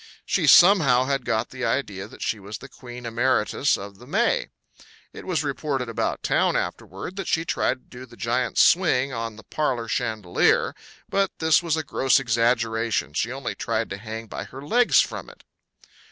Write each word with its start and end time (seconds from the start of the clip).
She 0.25 0.47
somehow 0.47 1.03
had 1.05 1.25
got 1.25 1.51
the 1.51 1.63
idea 1.63 2.07
that 2.07 2.23
she 2.23 2.39
was 2.39 2.57
the 2.57 2.67
queen 2.67 3.05
emeritus 3.05 3.77
of 3.77 3.99
the 3.99 4.07
May. 4.07 4.49
It 5.13 5.27
was 5.27 5.43
reported 5.43 5.89
about 5.89 6.23
town 6.23 6.57
afterward 6.57 7.17
that 7.17 7.27
she 7.27 7.45
tried 7.45 7.75
to 7.83 7.97
do 7.99 8.05
the 8.07 8.17
giant 8.17 8.57
swing 8.57 9.13
on 9.13 9.35
the 9.35 9.43
parlor 9.43 9.87
chandelier. 9.87 10.73
But 11.07 11.29
this 11.37 11.61
was 11.61 11.77
a 11.77 11.83
gross 11.83 12.19
exaggeration; 12.19 13.13
she 13.13 13.31
only 13.31 13.53
tried 13.53 13.91
to 13.91 13.97
hang 13.97 14.25
by 14.25 14.45
her 14.45 14.63
legs 14.65 15.01
from 15.01 15.29
it. 15.29 15.43